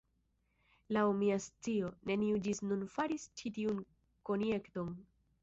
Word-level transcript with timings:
Laŭ 0.95 1.03
mia 1.17 1.37
scio, 1.45 1.91
neniu 2.13 2.41
ĝis 2.49 2.63
nun 2.71 2.83
faris 2.95 3.27
ĉi 3.43 3.53
tiun 3.61 3.87
konjekton. 4.33 4.93